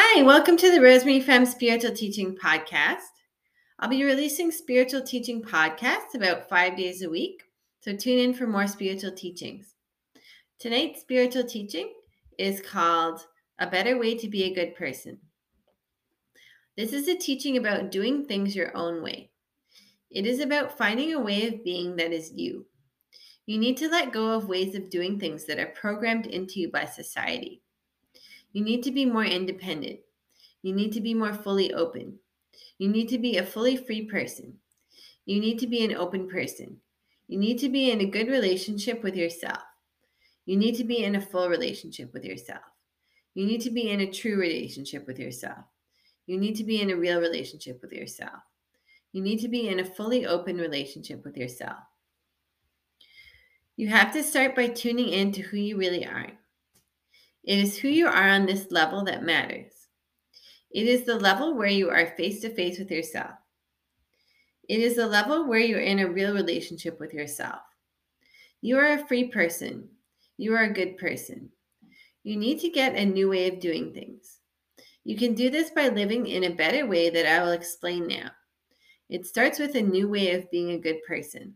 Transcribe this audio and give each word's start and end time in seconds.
Hi, 0.00 0.22
welcome 0.22 0.56
to 0.58 0.70
the 0.70 0.80
Rosemary 0.80 1.18
Femme 1.18 1.44
Spiritual 1.44 1.90
Teaching 1.90 2.36
Podcast. 2.36 3.10
I'll 3.80 3.88
be 3.88 4.04
releasing 4.04 4.52
spiritual 4.52 5.02
teaching 5.02 5.42
podcasts 5.42 6.14
about 6.14 6.48
five 6.48 6.76
days 6.76 7.02
a 7.02 7.10
week, 7.10 7.42
so 7.80 7.96
tune 7.96 8.20
in 8.20 8.32
for 8.32 8.46
more 8.46 8.68
spiritual 8.68 9.10
teachings. 9.10 9.74
Tonight's 10.60 11.00
spiritual 11.00 11.42
teaching 11.42 11.92
is 12.38 12.60
called 12.60 13.26
A 13.58 13.66
Better 13.66 13.98
Way 13.98 14.14
to 14.18 14.28
Be 14.28 14.44
a 14.44 14.54
Good 14.54 14.76
Person. 14.76 15.18
This 16.76 16.92
is 16.92 17.08
a 17.08 17.16
teaching 17.16 17.56
about 17.56 17.90
doing 17.90 18.24
things 18.24 18.54
your 18.54 18.76
own 18.76 19.02
way. 19.02 19.32
It 20.12 20.26
is 20.26 20.38
about 20.38 20.78
finding 20.78 21.12
a 21.12 21.20
way 21.20 21.48
of 21.48 21.64
being 21.64 21.96
that 21.96 22.12
is 22.12 22.30
you. 22.32 22.66
You 23.46 23.58
need 23.58 23.76
to 23.78 23.88
let 23.88 24.12
go 24.12 24.30
of 24.30 24.48
ways 24.48 24.76
of 24.76 24.90
doing 24.90 25.18
things 25.18 25.44
that 25.46 25.58
are 25.58 25.74
programmed 25.74 26.26
into 26.28 26.60
you 26.60 26.70
by 26.70 26.84
society. 26.84 27.62
You 28.52 28.64
need 28.64 28.82
to 28.84 28.90
be 28.90 29.04
more 29.04 29.24
independent. 29.24 30.00
You 30.62 30.74
need 30.74 30.92
to 30.92 31.00
be 31.00 31.14
more 31.14 31.34
fully 31.34 31.72
open. 31.72 32.18
You 32.78 32.88
need 32.88 33.08
to 33.10 33.18
be 33.18 33.36
a 33.36 33.46
fully 33.46 33.76
free 33.76 34.06
person. 34.06 34.54
You 35.26 35.40
need 35.40 35.58
to 35.58 35.66
be 35.66 35.84
an 35.84 35.94
open 35.94 36.28
person. 36.28 36.78
You 37.28 37.38
need 37.38 37.58
to 37.58 37.68
be 37.68 37.90
in 37.90 38.00
a 38.00 38.06
good 38.06 38.28
relationship 38.28 39.02
with 39.02 39.14
yourself. 39.14 39.58
You 40.46 40.56
need 40.56 40.76
to 40.76 40.84
be 40.84 41.04
in 41.04 41.16
a 41.16 41.20
full 41.20 41.48
relationship 41.48 42.12
with 42.14 42.24
yourself. 42.24 42.62
You 43.34 43.46
need 43.46 43.60
to 43.60 43.70
be 43.70 43.90
in 43.90 44.00
a 44.00 44.10
true 44.10 44.36
relationship 44.36 45.06
with 45.06 45.18
yourself. 45.18 45.58
You 46.26 46.38
need 46.38 46.56
to 46.56 46.64
be 46.64 46.80
in 46.80 46.90
a 46.90 46.96
real 46.96 47.20
relationship 47.20 47.80
with 47.82 47.92
yourself. 47.92 48.40
You 49.12 49.22
need 49.22 49.40
to 49.40 49.48
be 49.48 49.68
in 49.68 49.80
a 49.80 49.84
fully 49.84 50.26
open 50.26 50.56
relationship 50.56 51.24
with 51.24 51.36
yourself. 51.36 51.78
You 53.76 53.88
have 53.88 54.12
to 54.14 54.22
start 54.22 54.56
by 54.56 54.68
tuning 54.68 55.10
in 55.10 55.32
to 55.32 55.42
who 55.42 55.56
you 55.56 55.76
really 55.76 56.04
are. 56.06 56.32
It 57.48 57.60
is 57.60 57.78
who 57.78 57.88
you 57.88 58.06
are 58.06 58.28
on 58.28 58.44
this 58.44 58.70
level 58.70 59.04
that 59.04 59.22
matters. 59.22 59.72
It 60.70 60.86
is 60.86 61.04
the 61.04 61.18
level 61.18 61.56
where 61.56 61.66
you 61.66 61.88
are 61.88 62.14
face 62.14 62.40
to 62.42 62.50
face 62.50 62.78
with 62.78 62.90
yourself. 62.90 63.30
It 64.68 64.80
is 64.80 64.96
the 64.96 65.06
level 65.06 65.48
where 65.48 65.58
you're 65.58 65.80
in 65.80 66.00
a 66.00 66.10
real 66.10 66.34
relationship 66.34 67.00
with 67.00 67.14
yourself. 67.14 67.60
You 68.60 68.76
are 68.76 68.92
a 68.92 69.06
free 69.06 69.28
person. 69.28 69.88
You 70.36 70.54
are 70.56 70.64
a 70.64 70.72
good 70.74 70.98
person. 70.98 71.48
You 72.22 72.36
need 72.36 72.60
to 72.60 72.68
get 72.68 72.94
a 72.96 73.06
new 73.06 73.30
way 73.30 73.48
of 73.48 73.60
doing 73.60 73.94
things. 73.94 74.40
You 75.04 75.16
can 75.16 75.32
do 75.32 75.48
this 75.48 75.70
by 75.70 75.88
living 75.88 76.26
in 76.26 76.44
a 76.44 76.54
better 76.54 76.86
way 76.86 77.08
that 77.08 77.24
I 77.24 77.42
will 77.42 77.52
explain 77.52 78.08
now. 78.08 78.30
It 79.08 79.24
starts 79.24 79.58
with 79.58 79.74
a 79.74 79.80
new 79.80 80.06
way 80.06 80.34
of 80.34 80.50
being 80.50 80.72
a 80.72 80.78
good 80.78 80.98
person. 81.08 81.54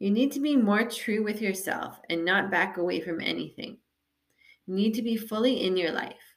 You 0.00 0.10
need 0.10 0.32
to 0.32 0.40
be 0.40 0.54
more 0.54 0.84
true 0.84 1.24
with 1.24 1.40
yourself 1.40 1.98
and 2.10 2.26
not 2.26 2.50
back 2.50 2.76
away 2.76 3.00
from 3.00 3.22
anything. 3.22 3.78
Need 4.72 4.94
to 4.94 5.02
be 5.02 5.16
fully 5.18 5.64
in 5.66 5.76
your 5.76 5.92
life. 5.92 6.31